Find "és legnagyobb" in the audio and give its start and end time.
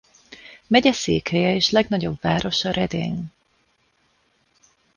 1.55-2.21